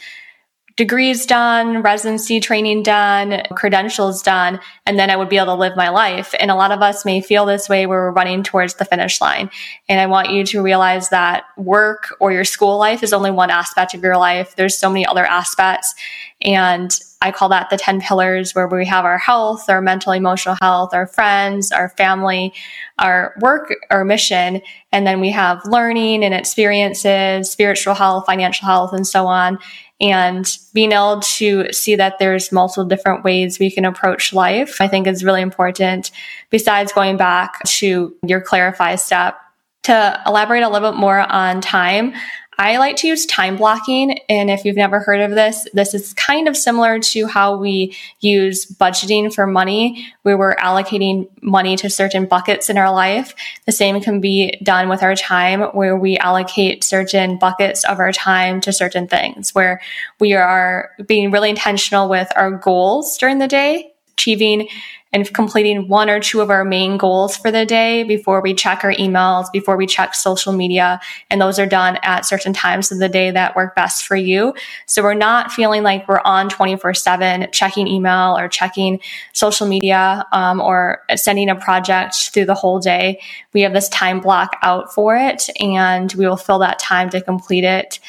degrees 0.82 1.28
done, 1.28 1.84
residency 1.84 2.40
training 2.40 2.82
done, 2.82 3.44
credentials 3.54 4.24
done, 4.24 4.60
and 4.88 4.98
then 4.98 5.12
I 5.12 5.16
would 5.16 5.30
be 5.30 5.38
able 5.38 5.54
to 5.54 5.54
live 5.54 5.76
my 5.76 5.90
life. 5.90 6.34
And 6.40 6.50
a 6.50 6.56
lot 6.56 6.72
of 6.72 6.82
us 6.82 7.06
may 7.06 7.22
feel 7.22 7.46
this 7.46 7.70
way 7.70 7.86
where 7.86 8.00
we're 8.00 8.12
running 8.12 8.42
towards 8.42 8.74
the 8.74 8.86
finish 8.86 9.22
line. 9.22 9.52
And 9.88 10.02
I 10.02 10.08
want 10.08 10.32
you 10.32 10.44
to 10.44 10.64
realize 10.64 11.10
that 11.10 11.44
work 11.56 12.16
or 12.20 12.32
your 12.32 12.44
school 12.44 12.80
life 12.80 13.04
is 13.04 13.14
only 13.14 13.30
one 13.30 13.52
aspect 13.52 13.94
of 13.94 14.02
your 14.02 14.18
life. 14.18 14.56
There's 14.56 14.76
so 14.76 14.90
many 14.90 15.06
other 15.06 15.24
aspects. 15.24 15.94
And 16.42 17.00
I 17.22 17.32
call 17.32 17.50
that 17.50 17.70
the 17.70 17.78
10 17.78 18.02
pillars 18.02 18.56
where 18.56 18.68
we 18.68 18.88
have 18.88 19.06
our 19.06 19.20
health, 19.20 19.70
our 19.70 19.84
mental, 19.84 20.14
emotional 20.14 20.58
health, 20.60 20.96
our 20.96 21.06
friends, 21.06 21.72
our 21.72 21.90
family, 21.90 22.56
our 22.98 23.36
work, 23.40 23.72
our 23.92 24.04
mission. 24.04 24.64
And 24.92 25.06
then 25.06 25.22
we 25.22 25.30
have 25.30 25.64
learning 25.64 26.24
and 26.24 26.34
experiences, 26.34 27.52
spiritual 27.52 27.94
health, 27.94 28.26
financial 28.26 28.66
health, 28.66 28.94
and 28.94 29.06
so 29.06 29.28
on 29.28 29.60
and 30.02 30.58
being 30.74 30.92
able 30.92 31.20
to 31.22 31.72
see 31.72 31.96
that 31.96 32.18
there's 32.18 32.52
multiple 32.52 32.86
different 32.86 33.24
ways 33.24 33.60
we 33.60 33.70
can 33.70 33.86
approach 33.86 34.34
life, 34.34 34.82
I 34.82 34.88
think 34.88 35.06
is 35.06 35.24
really 35.24 35.42
important. 35.42 36.12
Besides 36.50 36.92
going 36.92 37.18
back 37.18 37.62
to 37.64 38.16
your 38.26 38.42
clarify 38.42 38.96
step, 38.96 39.38
to 39.84 40.22
elaborate 40.28 40.64
a 40.64 40.70
little 40.70 40.92
bit 40.92 41.00
more 41.00 41.20
on 41.20 41.62
time, 41.62 42.14
I 42.58 42.78
like 42.78 42.98
to 42.98 43.08
use 43.08 43.26
time 43.26 43.58
blocking. 43.58 44.20
And 44.30 44.50
if 44.52 44.66
you've 44.66 44.76
never 44.76 45.00
heard 45.00 45.22
of 45.22 45.32
this, 45.32 45.68
this 45.74 45.94
is 45.94 46.14
kind 46.14 46.48
of 46.48 46.56
similar 46.56 47.00
to 47.00 47.26
how 47.26 47.58
we 47.58 47.96
use 48.20 48.66
budgeting 48.66 49.34
for 49.34 49.48
money, 49.48 50.08
where 50.22 50.38
we're 50.38 50.56
allocating 50.58 51.28
money 51.42 51.76
to 51.78 51.90
certain 51.90 52.26
buckets 52.26 52.70
in 52.70 52.78
our 52.78 52.92
life. 52.94 53.34
The 53.66 53.72
same 53.72 54.00
can 54.02 54.22
be 54.22 54.60
done 54.62 54.90
with 54.90 55.02
our 55.02 55.16
time, 55.16 55.62
where 55.74 55.98
we 55.98 56.18
allocate 56.18 56.84
certain 56.84 57.38
buckets 57.40 57.84
of 57.86 58.00
our 58.00 58.12
time 58.12 58.62
to 58.62 58.74
certain 58.74 59.08
things, 59.08 59.56
where 59.56 59.82
we 60.20 60.34
are 60.34 60.92
being 61.08 61.32
really 61.32 61.50
intentional 61.50 62.10
with 62.10 62.32
our 62.36 62.52
goals 62.52 63.18
during 63.18 63.40
the 63.40 63.48
day, 63.48 63.94
achieving 64.14 64.68
and 65.14 65.32
completing 65.34 65.88
one 65.88 66.10
or 66.10 66.20
two 66.20 66.40
of 66.40 66.50
our 66.50 66.64
main 66.64 66.98
goals 66.98 67.36
for 67.36 67.52
the 67.52 67.66
day 67.66 68.04
before 68.04 68.42
we 68.42 68.54
check 68.54 68.84
our 68.84 68.94
emails, 68.94 69.52
before 69.52 69.76
we 69.76 69.86
check 69.86 70.16
social 70.16 70.54
media. 70.54 71.02
And 71.30 71.42
those 71.42 71.60
are 71.60 71.66
done 71.66 71.98
at 72.04 72.26
certain 72.26 72.54
times 72.54 72.92
of 72.92 73.00
the 73.00 73.10
day 73.10 73.30
that 73.32 73.56
work 73.56 73.76
best 73.76 74.06
for 74.06 74.16
you. 74.16 74.54
So 74.86 75.04
we're 75.04 75.14
not 75.14 75.52
feeling 75.52 75.84
like 75.84 76.08
we're 76.08 76.22
on 76.24 76.48
24 76.50 76.94
seven 76.94 77.48
checking 77.52 77.88
email 77.88 78.38
or 78.38 78.48
checking 78.48 79.00
social 79.34 79.68
media 79.68 80.26
um, 80.32 80.62
or 80.62 81.02
sending 81.16 81.50
a 81.50 81.56
project 81.56 82.16
through 82.32 82.46
the 82.46 82.56
whole 82.56 82.80
day. 82.80 83.20
We 83.54 83.62
have 83.62 83.74
this 83.74 83.90
time 83.90 84.22
block 84.22 84.58
out 84.62 84.94
for 84.94 85.18
it 85.18 85.50
and 85.60 86.14
we 86.14 86.26
will 86.26 86.38
fill 86.38 86.60
that 86.60 86.80
time 86.80 87.10
to 87.10 87.22
complete 87.22 87.66
it. 87.66 88.00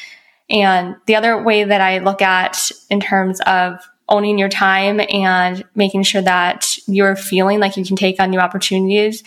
And 0.49 0.95
the 1.05 1.15
other 1.15 1.41
way 1.41 1.63
that 1.63 1.81
I 1.81 1.99
look 1.99 2.21
at 2.21 2.71
in 2.89 2.99
terms 2.99 3.39
of 3.41 3.79
owning 4.13 4.37
your 4.37 4.47
time 4.47 5.01
and 5.09 5.65
making 5.73 6.03
sure 6.03 6.21
that 6.21 6.77
you're 6.85 7.15
feeling 7.15 7.59
like 7.59 7.75
you 7.75 7.83
can 7.83 7.95
take 7.95 8.19
on 8.19 8.29
new 8.29 8.39
opportunities 8.39 9.23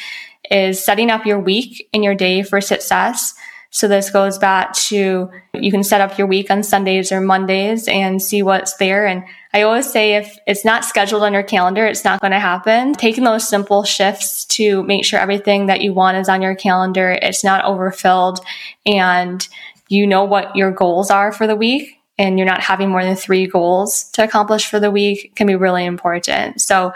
is 0.48 0.82
setting 0.82 1.10
up 1.10 1.26
your 1.26 1.40
week 1.40 1.88
and 1.92 2.04
your 2.04 2.14
day 2.14 2.44
for 2.44 2.60
success. 2.60 3.34
So 3.70 3.88
this 3.88 4.10
goes 4.10 4.38
back 4.38 4.72
to 4.74 5.28
you 5.52 5.70
can 5.72 5.82
set 5.82 6.00
up 6.00 6.16
your 6.16 6.28
week 6.28 6.52
on 6.52 6.62
Sundays 6.62 7.10
or 7.10 7.20
Mondays 7.20 7.88
and 7.88 8.22
see 8.22 8.42
what's 8.42 8.76
there. 8.76 9.06
And 9.06 9.24
I 9.52 9.62
always 9.62 9.90
say 9.90 10.14
if 10.14 10.38
it's 10.46 10.64
not 10.64 10.84
scheduled 10.84 11.24
on 11.24 11.32
your 11.32 11.42
calendar, 11.42 11.84
it's 11.84 12.04
not 12.04 12.20
going 12.20 12.30
to 12.30 12.38
happen. 12.38 12.94
Taking 12.94 13.24
those 13.24 13.46
simple 13.46 13.82
shifts 13.82 14.44
to 14.46 14.84
make 14.84 15.04
sure 15.04 15.18
everything 15.18 15.66
that 15.66 15.80
you 15.80 15.92
want 15.92 16.16
is 16.16 16.28
on 16.28 16.42
your 16.42 16.54
calendar, 16.54 17.18
it's 17.20 17.42
not 17.42 17.64
overfilled 17.64 18.38
and 18.86 19.46
you 19.88 20.06
know 20.06 20.24
what 20.24 20.54
your 20.54 20.70
goals 20.70 21.10
are 21.10 21.32
for 21.32 21.46
the 21.48 21.56
week 21.56 21.95
and 22.18 22.38
you're 22.38 22.46
not 22.46 22.60
having 22.60 22.88
more 22.88 23.04
than 23.04 23.16
three 23.16 23.46
goals 23.46 24.04
to 24.10 24.24
accomplish 24.24 24.68
for 24.68 24.80
the 24.80 24.90
week 24.90 25.34
can 25.34 25.46
be 25.46 25.56
really 25.56 25.84
important. 25.84 26.60
So 26.60 26.92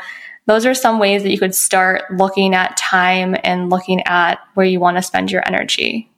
those 0.47 0.67
are 0.67 0.75
some 0.75 0.99
ways 0.99 1.23
that 1.23 1.31
you 1.31 1.39
could 1.39 1.55
start 1.55 2.03
looking 2.11 2.55
at 2.55 2.77
time 2.77 3.37
and 3.45 3.71
looking 3.71 4.03
at 4.07 4.41
where 4.55 4.67
you 4.67 4.81
want 4.81 4.97
to 4.97 5.03
spend 5.03 5.31
your 5.31 5.47
energy. 5.47 6.10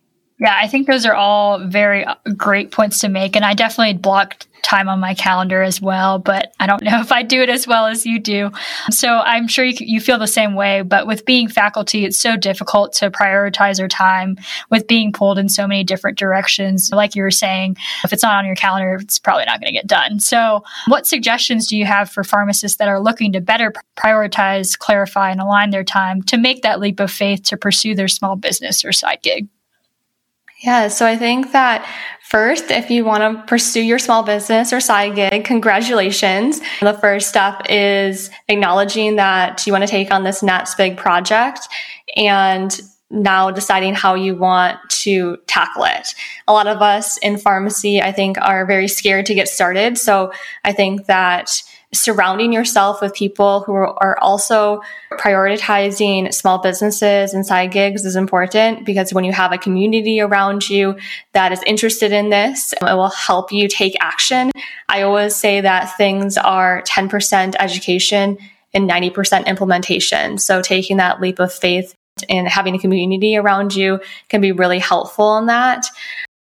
Yeah, 0.42 0.58
I 0.60 0.66
think 0.66 0.88
those 0.88 1.06
are 1.06 1.14
all 1.14 1.64
very 1.64 2.04
uh, 2.04 2.16
great 2.36 2.72
points 2.72 2.98
to 3.02 3.08
make. 3.08 3.36
And 3.36 3.44
I 3.44 3.54
definitely 3.54 3.94
blocked 3.94 4.48
time 4.64 4.88
on 4.88 4.98
my 4.98 5.14
calendar 5.14 5.62
as 5.62 5.80
well, 5.80 6.18
but 6.18 6.52
I 6.58 6.66
don't 6.66 6.82
know 6.82 6.98
if 6.98 7.12
I 7.12 7.22
do 7.22 7.42
it 7.42 7.48
as 7.48 7.68
well 7.68 7.86
as 7.86 8.04
you 8.04 8.18
do. 8.18 8.50
So 8.90 9.20
I'm 9.20 9.46
sure 9.46 9.64
you, 9.64 9.76
you 9.78 10.00
feel 10.00 10.18
the 10.18 10.26
same 10.26 10.56
way. 10.56 10.82
But 10.82 11.06
with 11.06 11.24
being 11.24 11.48
faculty, 11.48 12.04
it's 12.04 12.18
so 12.18 12.36
difficult 12.36 12.92
to 12.94 13.08
prioritize 13.08 13.80
our 13.80 13.86
time 13.86 14.36
with 14.68 14.88
being 14.88 15.12
pulled 15.12 15.38
in 15.38 15.48
so 15.48 15.68
many 15.68 15.84
different 15.84 16.18
directions. 16.18 16.90
Like 16.92 17.14
you 17.14 17.22
were 17.22 17.30
saying, 17.30 17.76
if 18.02 18.12
it's 18.12 18.24
not 18.24 18.34
on 18.34 18.44
your 18.44 18.56
calendar, 18.56 18.98
it's 19.00 19.20
probably 19.20 19.44
not 19.44 19.60
going 19.60 19.72
to 19.72 19.78
get 19.78 19.86
done. 19.86 20.18
So, 20.18 20.64
what 20.88 21.06
suggestions 21.06 21.68
do 21.68 21.76
you 21.76 21.84
have 21.84 22.10
for 22.10 22.24
pharmacists 22.24 22.78
that 22.78 22.88
are 22.88 23.00
looking 23.00 23.30
to 23.34 23.40
better 23.40 23.72
prioritize, 23.96 24.76
clarify, 24.76 25.30
and 25.30 25.40
align 25.40 25.70
their 25.70 25.84
time 25.84 26.20
to 26.22 26.36
make 26.36 26.62
that 26.62 26.80
leap 26.80 26.98
of 26.98 27.12
faith 27.12 27.44
to 27.44 27.56
pursue 27.56 27.94
their 27.94 28.08
small 28.08 28.34
business 28.34 28.84
or 28.84 28.90
side 28.90 29.22
gig? 29.22 29.46
Yeah, 30.62 30.88
so 30.88 31.06
I 31.06 31.16
think 31.16 31.50
that 31.52 31.84
first, 32.22 32.70
if 32.70 32.88
you 32.88 33.04
want 33.04 33.22
to 33.22 33.42
pursue 33.48 33.80
your 33.80 33.98
small 33.98 34.22
business 34.22 34.72
or 34.72 34.80
side 34.80 35.16
gig, 35.16 35.44
congratulations. 35.44 36.60
The 36.80 36.94
first 36.94 37.28
step 37.28 37.62
is 37.68 38.30
acknowledging 38.46 39.16
that 39.16 39.66
you 39.66 39.72
want 39.72 39.82
to 39.82 39.90
take 39.90 40.12
on 40.12 40.22
this 40.22 40.40
next 40.40 40.76
big 40.76 40.96
project 40.96 41.66
and 42.16 42.80
now 43.10 43.50
deciding 43.50 43.94
how 43.94 44.14
you 44.14 44.36
want 44.36 44.78
to 44.88 45.36
tackle 45.48 45.84
it. 45.84 46.14
A 46.46 46.52
lot 46.52 46.68
of 46.68 46.80
us 46.80 47.18
in 47.18 47.38
pharmacy, 47.38 48.00
I 48.00 48.12
think, 48.12 48.38
are 48.40 48.64
very 48.64 48.88
scared 48.88 49.26
to 49.26 49.34
get 49.34 49.48
started. 49.48 49.98
So 49.98 50.32
I 50.64 50.72
think 50.72 51.06
that 51.06 51.60
surrounding 51.94 52.52
yourself 52.52 53.02
with 53.02 53.12
people 53.14 53.60
who 53.60 53.74
are 53.74 54.18
also 54.20 54.80
prioritizing 55.12 56.32
small 56.32 56.58
businesses 56.58 57.34
and 57.34 57.44
side 57.44 57.70
gigs 57.70 58.04
is 58.04 58.16
important 58.16 58.86
because 58.86 59.12
when 59.12 59.24
you 59.24 59.32
have 59.32 59.52
a 59.52 59.58
community 59.58 60.20
around 60.20 60.68
you 60.68 60.96
that 61.32 61.52
is 61.52 61.62
interested 61.64 62.10
in 62.12 62.30
this, 62.30 62.72
um, 62.80 62.88
it 62.88 62.94
will 62.94 63.10
help 63.10 63.52
you 63.52 63.68
take 63.68 63.94
action. 64.00 64.50
I 64.88 65.02
always 65.02 65.36
say 65.36 65.60
that 65.60 65.96
things 65.96 66.38
are 66.38 66.82
10% 66.82 67.54
education 67.58 68.38
and 68.74 68.88
90% 68.88 69.46
implementation. 69.46 70.38
So 70.38 70.62
taking 70.62 70.96
that 70.96 71.20
leap 71.20 71.38
of 71.38 71.52
faith 71.52 71.94
and 72.28 72.48
having 72.48 72.74
a 72.74 72.78
community 72.78 73.36
around 73.36 73.74
you 73.74 74.00
can 74.28 74.40
be 74.40 74.52
really 74.52 74.78
helpful 74.78 75.36
in 75.38 75.46
that. 75.46 75.86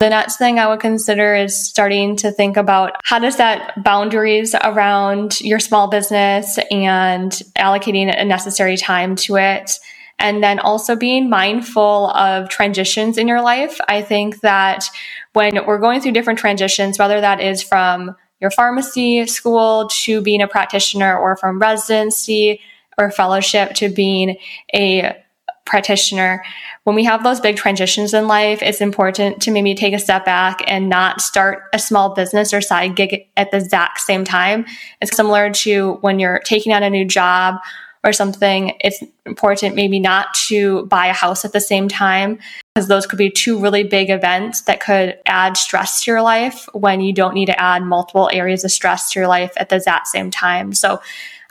The 0.01 0.09
next 0.09 0.37
thing 0.37 0.57
I 0.57 0.67
would 0.67 0.79
consider 0.79 1.35
is 1.35 1.55
starting 1.55 2.15
to 2.15 2.31
think 2.31 2.57
about 2.57 2.93
how 3.03 3.19
does 3.19 3.37
that 3.37 3.83
boundaries 3.83 4.55
around 4.55 5.39
your 5.41 5.59
small 5.59 5.89
business 5.89 6.57
and 6.71 7.31
allocating 7.55 8.11
a 8.11 8.25
necessary 8.25 8.77
time 8.77 9.15
to 9.17 9.35
it. 9.35 9.77
And 10.17 10.43
then 10.43 10.57
also 10.57 10.95
being 10.95 11.29
mindful 11.29 12.09
of 12.13 12.49
transitions 12.49 13.19
in 13.19 13.27
your 13.27 13.43
life. 13.43 13.79
I 13.87 14.01
think 14.01 14.41
that 14.41 14.85
when 15.33 15.63
we're 15.67 15.77
going 15.77 16.01
through 16.01 16.13
different 16.13 16.39
transitions, 16.39 16.97
whether 16.97 17.21
that 17.21 17.39
is 17.39 17.61
from 17.61 18.15
your 18.39 18.49
pharmacy 18.49 19.27
school 19.27 19.87
to 20.01 20.19
being 20.19 20.41
a 20.41 20.47
practitioner 20.47 21.15
or 21.15 21.37
from 21.37 21.59
residency 21.59 22.59
or 22.97 23.11
fellowship 23.11 23.75
to 23.75 23.89
being 23.89 24.37
a 24.73 25.15
practitioner, 25.65 26.43
when 26.83 26.95
we 26.95 27.03
have 27.03 27.23
those 27.23 27.39
big 27.39 27.55
transitions 27.55 28.13
in 28.13 28.27
life, 28.27 28.61
it's 28.61 28.81
important 28.81 29.41
to 29.43 29.51
maybe 29.51 29.75
take 29.75 29.93
a 29.93 29.99
step 29.99 30.25
back 30.25 30.61
and 30.67 30.89
not 30.89 31.21
start 31.21 31.63
a 31.73 31.79
small 31.79 32.13
business 32.13 32.53
or 32.53 32.61
side 32.61 32.95
gig 32.95 33.27
at 33.37 33.51
the 33.51 33.57
exact 33.57 34.01
same 34.01 34.23
time. 34.23 34.65
It's 35.01 35.15
similar 35.15 35.51
to 35.51 35.93
when 36.01 36.19
you're 36.19 36.39
taking 36.39 36.73
on 36.73 36.83
a 36.83 36.89
new 36.89 37.05
job 37.05 37.55
or 38.03 38.13
something. 38.13 38.73
It's 38.79 39.03
important 39.25 39.75
maybe 39.75 39.99
not 39.99 40.33
to 40.47 40.85
buy 40.87 41.07
a 41.07 41.13
house 41.13 41.45
at 41.45 41.53
the 41.53 41.61
same 41.61 41.87
time 41.87 42.39
because 42.73 42.87
those 42.87 43.05
could 43.05 43.19
be 43.19 43.29
two 43.29 43.59
really 43.59 43.83
big 43.83 44.09
events 44.09 44.61
that 44.61 44.79
could 44.79 45.19
add 45.25 45.57
stress 45.57 46.03
to 46.03 46.11
your 46.11 46.21
life 46.21 46.67
when 46.73 47.01
you 47.01 47.13
don't 47.13 47.35
need 47.35 47.45
to 47.45 47.59
add 47.59 47.83
multiple 47.83 48.29
areas 48.33 48.63
of 48.63 48.71
stress 48.71 49.11
to 49.11 49.19
your 49.19 49.27
life 49.27 49.53
at 49.57 49.69
the 49.69 49.75
exact 49.75 50.07
same 50.07 50.31
time. 50.31 50.73
So 50.73 51.01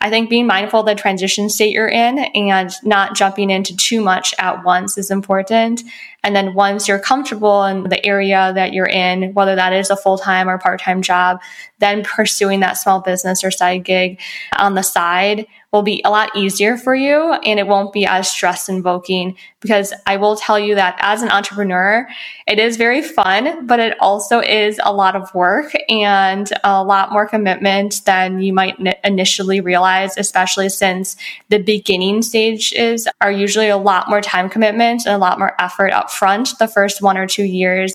I 0.03 0.09
think 0.09 0.31
being 0.31 0.47
mindful 0.47 0.81
of 0.81 0.87
the 0.87 0.95
transition 0.95 1.51
state 1.51 1.73
you're 1.73 1.89
in 1.89 2.19
and 2.19 2.71
not 2.83 3.15
jumping 3.15 3.51
into 3.51 3.77
too 3.77 4.01
much 4.01 4.35
at 4.39 4.65
once 4.65 4.97
is 4.97 5.11
important. 5.11 5.83
And 6.23 6.37
then 6.37 6.55
once 6.55 6.87
you're 6.87 6.99
comfortable 6.99 7.65
in 7.65 7.85
the 7.85 8.05
area 8.05 8.53
that 8.55 8.73
you're 8.73 8.87
in, 8.87 9.33
whether 9.35 9.55
that 9.57 9.73
is 9.73 9.91
a 9.91 9.97
full 9.97 10.19
time 10.19 10.49
or 10.49 10.59
part 10.59 10.81
time 10.81 11.03
job, 11.03 11.41
then 11.79 12.03
pursuing 12.05 12.61
that 12.61 12.75
small 12.75 13.01
business 13.01 13.43
or 13.43 13.51
side 13.51 13.85
gig 13.85 14.21
on 14.59 14.75
the 14.75 14.83
side 14.83 15.47
will 15.73 15.83
be 15.83 16.03
a 16.05 16.11
lot 16.11 16.35
easier 16.35 16.77
for 16.77 16.95
you 16.95 17.33
and 17.33 17.61
it 17.61 17.67
won't 17.67 17.93
be 17.93 18.05
as 18.05 18.29
stress 18.29 18.69
invoking 18.69 19.37
because 19.61 19.93
I 20.07 20.17
will 20.17 20.37
tell 20.37 20.59
you 20.59 20.75
that 20.75 20.97
as 21.01 21.23
an 21.23 21.29
entrepreneur, 21.29 22.09
it 22.47 22.59
is 22.59 22.77
very 22.77 23.03
fun, 23.03 23.67
but 23.67 23.79
it 23.79 23.97
also 24.01 24.41
is 24.41 24.81
a 24.83 24.93
lot 24.93 25.15
of 25.15 25.33
work 25.35 25.73
and 25.89 26.51
a 26.65 26.83
lot 26.83 27.13
more 27.13 27.29
commitment 27.29 28.05
than 28.05 28.41
you 28.41 28.53
might 28.53 28.77
initially 29.05 29.61
realize, 29.61 30.17
especially 30.17 30.71
since 30.71 31.17
the 31.51 31.59
beginning 31.59 32.23
stages 32.23 33.07
are 33.21 33.31
usually 33.31 33.69
a 33.69 33.77
lot 33.77 34.09
more 34.09 34.21
time 34.21 34.49
commitment 34.49 35.07
and 35.07 35.15
a 35.15 35.19
lot 35.19 35.39
more 35.39 35.55
effort 35.61 35.93
front 36.11 36.59
the 36.59 36.69
first 36.69 37.03
one 37.03 37.17
or 37.17 37.27
two 37.27 37.45
years. 37.45 37.93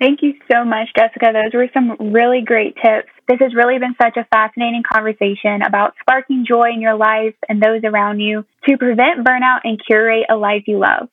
Thank 0.00 0.22
you 0.22 0.34
so 0.50 0.64
much, 0.64 0.88
Jessica. 0.96 1.32
Those 1.32 1.54
were 1.54 1.68
some 1.72 2.12
really 2.12 2.42
great 2.42 2.74
tips. 2.76 3.08
This 3.28 3.38
has 3.40 3.54
really 3.54 3.78
been 3.78 3.94
such 4.00 4.16
a 4.16 4.26
fascinating 4.30 4.82
conversation 4.82 5.62
about 5.62 5.94
sparking 6.00 6.44
joy 6.46 6.70
in 6.74 6.80
your 6.80 6.96
life 6.96 7.34
and 7.48 7.62
those 7.62 7.82
around 7.84 8.20
you 8.20 8.44
to 8.68 8.76
prevent 8.76 9.24
burnout 9.24 9.60
and 9.64 9.80
curate 9.86 10.26
a 10.28 10.36
life 10.36 10.64
you 10.66 10.78
love. 10.78 11.08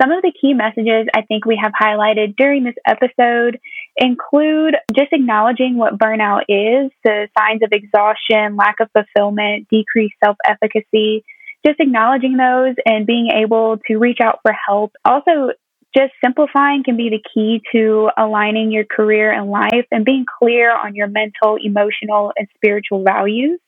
Some 0.00 0.12
of 0.12 0.20
the 0.22 0.32
key 0.38 0.52
messages 0.52 1.08
I 1.14 1.22
think 1.22 1.46
we 1.46 1.58
have 1.60 1.72
highlighted 1.72 2.36
during 2.36 2.64
this 2.64 2.74
episode 2.86 3.58
include 3.96 4.74
just 4.94 5.12
acknowledging 5.12 5.78
what 5.78 5.98
burnout 5.98 6.42
is, 6.48 6.92
the 7.02 7.28
signs 7.36 7.62
of 7.62 7.72
exhaustion, 7.72 8.56
lack 8.56 8.76
of 8.80 8.90
fulfillment, 8.92 9.68
decreased 9.70 10.16
self 10.22 10.36
efficacy, 10.44 11.24
just 11.66 11.80
acknowledging 11.80 12.36
those 12.36 12.76
and 12.84 13.06
being 13.06 13.30
able 13.34 13.78
to 13.88 13.96
reach 13.96 14.18
out 14.22 14.38
for 14.42 14.52
help. 14.52 14.92
Also, 15.04 15.50
just 15.96 16.12
simplifying 16.22 16.84
can 16.84 16.96
be 16.96 17.08
the 17.08 17.22
key 17.34 17.62
to 17.72 18.10
aligning 18.16 18.70
your 18.70 18.84
career 18.84 19.32
and 19.32 19.50
life 19.50 19.86
and 19.90 20.04
being 20.04 20.26
clear 20.38 20.74
on 20.74 20.94
your 20.94 21.08
mental, 21.08 21.56
emotional, 21.60 22.32
and 22.36 22.46
spiritual 22.54 23.02
values. 23.02 23.58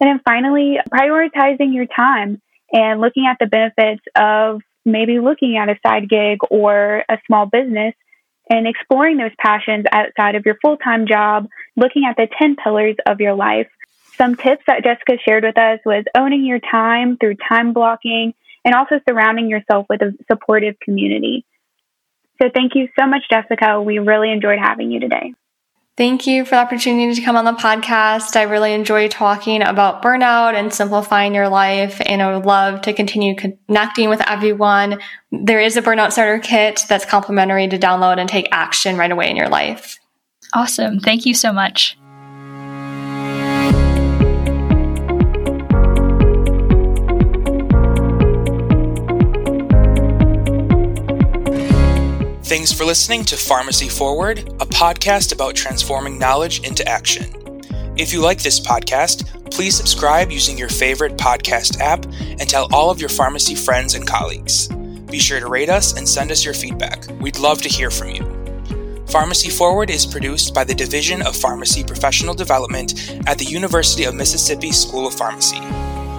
And 0.00 0.08
then 0.08 0.20
finally, 0.24 0.78
prioritizing 0.90 1.74
your 1.74 1.86
time 1.86 2.40
and 2.72 3.00
looking 3.00 3.26
at 3.26 3.36
the 3.38 3.46
benefits 3.46 4.02
of 4.16 4.62
maybe 4.84 5.20
looking 5.20 5.58
at 5.58 5.68
a 5.68 5.78
side 5.86 6.08
gig 6.08 6.38
or 6.50 7.04
a 7.08 7.18
small 7.26 7.46
business 7.46 7.94
and 8.48 8.66
exploring 8.66 9.18
those 9.18 9.30
passions 9.38 9.84
outside 9.92 10.34
of 10.34 10.46
your 10.46 10.56
full 10.62 10.78
time 10.78 11.06
job, 11.06 11.46
looking 11.76 12.04
at 12.08 12.16
the 12.16 12.26
10 12.40 12.56
pillars 12.56 12.96
of 13.06 13.20
your 13.20 13.34
life. 13.34 13.68
Some 14.20 14.36
tips 14.36 14.62
that 14.66 14.84
Jessica 14.84 15.16
shared 15.24 15.44
with 15.44 15.56
us 15.56 15.80
was 15.86 16.04
owning 16.14 16.44
your 16.44 16.58
time 16.58 17.16
through 17.16 17.36
time 17.48 17.72
blocking 17.72 18.34
and 18.66 18.74
also 18.74 19.00
surrounding 19.08 19.48
yourself 19.48 19.86
with 19.88 20.02
a 20.02 20.12
supportive 20.30 20.78
community. 20.80 21.46
So 22.40 22.50
thank 22.52 22.74
you 22.74 22.88
so 22.98 23.06
much, 23.06 23.22
Jessica. 23.30 23.80
We 23.80 23.98
really 23.98 24.30
enjoyed 24.30 24.58
having 24.58 24.90
you 24.90 25.00
today. 25.00 25.32
Thank 25.96 26.26
you 26.26 26.44
for 26.44 26.52
the 26.52 26.60
opportunity 26.60 27.14
to 27.14 27.20
come 27.22 27.36
on 27.36 27.44
the 27.44 27.52
podcast. 27.52 28.36
I 28.36 28.42
really 28.42 28.74
enjoy 28.74 29.08
talking 29.08 29.62
about 29.62 30.02
burnout 30.02 30.54
and 30.54 30.72
simplifying 30.72 31.34
your 31.34 31.48
life, 31.48 32.00
and 32.04 32.22
I 32.22 32.34
would 32.34 32.46
love 32.46 32.82
to 32.82 32.92
continue 32.92 33.34
connecting 33.34 34.08
with 34.08 34.22
everyone. 34.26 35.00
There 35.30 35.60
is 35.60 35.76
a 35.76 35.82
burnout 35.82 36.12
starter 36.12 36.38
kit 36.38 36.84
that's 36.88 37.04
complimentary 37.04 37.68
to 37.68 37.78
download 37.78 38.18
and 38.18 38.28
take 38.28 38.48
action 38.52 38.96
right 38.96 39.10
away 39.10 39.30
in 39.30 39.36
your 39.36 39.48
life. 39.48 39.98
Awesome. 40.54 41.00
Thank 41.00 41.26
you 41.26 41.34
so 41.34 41.52
much. 41.52 41.98
Thanks 52.50 52.72
for 52.72 52.84
listening 52.84 53.22
to 53.26 53.36
Pharmacy 53.36 53.88
Forward, 53.88 54.40
a 54.40 54.66
podcast 54.66 55.32
about 55.32 55.54
transforming 55.54 56.18
knowledge 56.18 56.66
into 56.66 56.84
action. 56.84 57.32
If 57.96 58.12
you 58.12 58.20
like 58.20 58.42
this 58.42 58.58
podcast, 58.58 59.52
please 59.52 59.76
subscribe 59.76 60.32
using 60.32 60.58
your 60.58 60.68
favorite 60.68 61.16
podcast 61.16 61.78
app 61.78 62.04
and 62.06 62.48
tell 62.48 62.66
all 62.74 62.90
of 62.90 62.98
your 62.98 63.08
pharmacy 63.08 63.54
friends 63.54 63.94
and 63.94 64.04
colleagues. 64.04 64.66
Be 64.66 65.20
sure 65.20 65.38
to 65.38 65.46
rate 65.46 65.68
us 65.68 65.96
and 65.96 66.08
send 66.08 66.32
us 66.32 66.44
your 66.44 66.54
feedback. 66.54 67.06
We'd 67.20 67.38
love 67.38 67.62
to 67.62 67.68
hear 67.68 67.88
from 67.88 68.08
you. 68.08 68.24
Pharmacy 69.06 69.48
Forward 69.48 69.88
is 69.88 70.04
produced 70.04 70.52
by 70.52 70.64
the 70.64 70.74
Division 70.74 71.22
of 71.22 71.36
Pharmacy 71.36 71.84
Professional 71.84 72.34
Development 72.34 73.16
at 73.28 73.38
the 73.38 73.44
University 73.44 74.06
of 74.06 74.16
Mississippi 74.16 74.72
School 74.72 75.06
of 75.06 75.14
Pharmacy. 75.14 75.60